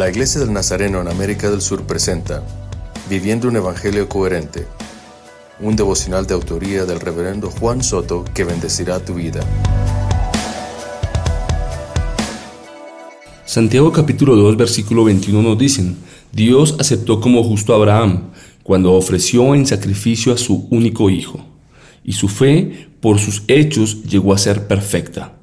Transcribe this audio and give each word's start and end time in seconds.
La 0.00 0.08
Iglesia 0.08 0.40
del 0.40 0.50
Nazareno 0.54 1.02
en 1.02 1.08
América 1.08 1.50
del 1.50 1.60
Sur 1.60 1.82
presenta 1.82 2.42
Viviendo 3.10 3.48
un 3.48 3.56
Evangelio 3.56 4.08
Coherente, 4.08 4.66
un 5.60 5.76
devocional 5.76 6.26
de 6.26 6.32
autoría 6.32 6.86
del 6.86 7.00
reverendo 7.00 7.50
Juan 7.50 7.84
Soto 7.84 8.24
que 8.32 8.44
bendecirá 8.44 9.04
tu 9.04 9.12
vida. 9.12 9.42
Santiago 13.44 13.92
capítulo 13.92 14.36
2 14.36 14.56
versículo 14.56 15.04
21 15.04 15.42
nos 15.42 15.58
dicen, 15.58 15.98
Dios 16.32 16.76
aceptó 16.78 17.20
como 17.20 17.44
justo 17.44 17.74
a 17.74 17.76
Abraham 17.76 18.30
cuando 18.62 18.94
ofreció 18.94 19.54
en 19.54 19.66
sacrificio 19.66 20.32
a 20.32 20.38
su 20.38 20.66
único 20.70 21.10
hijo, 21.10 21.44
y 22.02 22.14
su 22.14 22.28
fe 22.28 22.88
por 23.02 23.18
sus 23.18 23.42
hechos 23.48 24.02
llegó 24.04 24.32
a 24.32 24.38
ser 24.38 24.66
perfecta. 24.66 25.34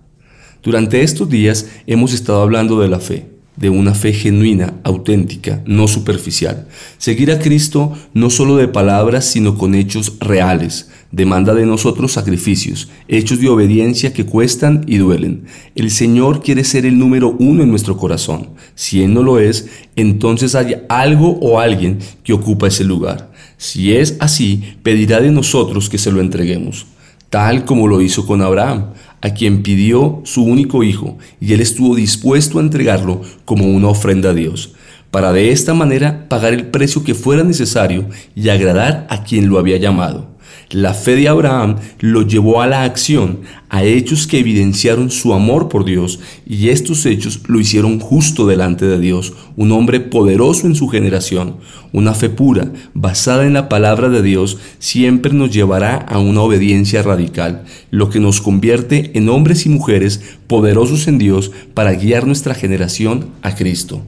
Durante 0.63 1.03
estos 1.03 1.29
días 1.29 1.67
hemos 1.85 2.11
estado 2.11 2.41
hablando 2.41 2.79
de 2.79 2.87
la 2.87 2.99
fe 2.99 3.36
de 3.57 3.69
una 3.69 3.93
fe 3.93 4.13
genuina, 4.13 4.75
auténtica, 4.83 5.61
no 5.65 5.87
superficial. 5.87 6.67
Seguir 6.97 7.31
a 7.31 7.39
Cristo 7.39 7.93
no 8.13 8.29
solo 8.29 8.55
de 8.55 8.67
palabras, 8.67 9.25
sino 9.25 9.57
con 9.57 9.75
hechos 9.75 10.13
reales. 10.19 10.89
Demanda 11.11 11.53
de 11.53 11.65
nosotros 11.65 12.11
sacrificios, 12.11 12.89
hechos 13.07 13.41
de 13.41 13.49
obediencia 13.49 14.13
que 14.13 14.25
cuestan 14.25 14.83
y 14.87 14.97
duelen. 14.97 15.45
El 15.75 15.89
Señor 15.89 16.43
quiere 16.43 16.63
ser 16.63 16.85
el 16.85 16.99
número 16.99 17.35
uno 17.39 17.63
en 17.63 17.69
nuestro 17.69 17.97
corazón. 17.97 18.49
Si 18.75 19.01
Él 19.01 19.13
no 19.13 19.23
lo 19.23 19.39
es, 19.39 19.67
entonces 19.95 20.53
hay 20.53 20.75
algo 20.87 21.39
o 21.41 21.59
alguien 21.59 21.97
que 22.23 22.33
ocupa 22.33 22.67
ese 22.67 22.83
lugar. 22.83 23.31
Si 23.57 23.93
es 23.93 24.17
así, 24.19 24.75
pedirá 24.83 25.19
de 25.19 25.31
nosotros 25.31 25.89
que 25.89 25.97
se 25.97 26.11
lo 26.11 26.21
entreguemos 26.21 26.85
tal 27.29 27.65
como 27.65 27.87
lo 27.87 28.01
hizo 28.01 28.25
con 28.25 28.41
Abraham, 28.41 28.93
a 29.21 29.29
quien 29.31 29.63
pidió 29.63 30.21
su 30.23 30.43
único 30.43 30.83
hijo, 30.83 31.17
y 31.41 31.53
él 31.53 31.61
estuvo 31.61 31.95
dispuesto 31.95 32.59
a 32.59 32.61
entregarlo 32.61 33.21
como 33.45 33.65
una 33.65 33.87
ofrenda 33.87 34.29
a 34.29 34.33
Dios, 34.33 34.73
para 35.11 35.33
de 35.33 35.51
esta 35.51 35.73
manera 35.73 36.27
pagar 36.29 36.53
el 36.53 36.67
precio 36.67 37.03
que 37.03 37.15
fuera 37.15 37.43
necesario 37.43 38.09
y 38.35 38.49
agradar 38.49 39.07
a 39.09 39.23
quien 39.23 39.49
lo 39.49 39.59
había 39.59 39.77
llamado. 39.77 40.36
La 40.69 40.93
fe 40.93 41.15
de 41.15 41.29
Abraham 41.29 41.77
lo 42.01 42.23
llevó 42.23 42.61
a 42.61 42.67
la 42.67 42.83
acción, 42.83 43.39
a 43.69 43.85
hechos 43.85 44.27
que 44.27 44.39
evidenciaron 44.39 45.09
su 45.09 45.33
amor 45.33 45.69
por 45.69 45.85
Dios, 45.85 46.19
y 46.45 46.67
estos 46.67 47.05
hechos 47.05 47.39
lo 47.47 47.61
hicieron 47.61 48.01
justo 48.01 48.45
delante 48.45 48.85
de 48.85 48.99
Dios, 48.99 49.31
un 49.55 49.71
hombre 49.71 50.01
poderoso 50.01 50.67
en 50.67 50.75
su 50.75 50.89
generación. 50.89 51.55
Una 51.93 52.13
fe 52.13 52.27
pura, 52.27 52.73
basada 52.93 53.45
en 53.45 53.53
la 53.53 53.69
palabra 53.69 54.09
de 54.09 54.21
Dios, 54.21 54.57
siempre 54.77 55.31
nos 55.31 55.51
llevará 55.51 55.95
a 55.95 56.19
una 56.19 56.41
obediencia 56.41 57.01
radical, 57.01 57.63
lo 57.89 58.09
que 58.09 58.19
nos 58.19 58.41
convierte 58.41 59.11
en 59.13 59.29
hombres 59.29 59.65
y 59.65 59.69
mujeres 59.69 60.21
poderosos 60.47 61.07
en 61.07 61.17
Dios 61.17 61.49
para 61.73 61.93
guiar 61.93 62.27
nuestra 62.27 62.53
generación 62.53 63.27
a 63.41 63.55
Cristo. 63.55 64.01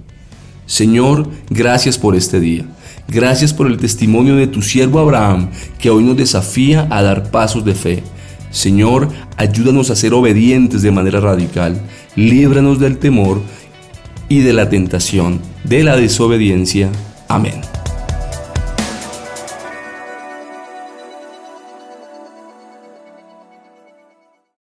Señor, 0.69 1.27
gracias 1.49 1.97
por 1.97 2.15
este 2.15 2.39
día. 2.39 2.63
Gracias 3.07 3.55
por 3.55 3.65
el 3.65 3.77
testimonio 3.77 4.35
de 4.35 4.45
tu 4.45 4.61
siervo 4.61 4.99
Abraham, 4.99 5.49
que 5.79 5.89
hoy 5.89 6.03
nos 6.03 6.15
desafía 6.15 6.85
a 6.91 7.01
dar 7.01 7.31
pasos 7.31 7.65
de 7.65 7.73
fe. 7.73 8.03
Señor, 8.51 9.09
ayúdanos 9.35 9.89
a 9.89 9.95
ser 9.95 10.13
obedientes 10.13 10.83
de 10.83 10.91
manera 10.91 11.19
radical. 11.19 11.81
Líbranos 12.15 12.79
del 12.79 12.99
temor 12.99 13.41
y 14.29 14.41
de 14.41 14.53
la 14.53 14.69
tentación, 14.69 15.41
de 15.63 15.83
la 15.83 15.95
desobediencia. 15.95 16.91
Amén. 17.27 17.78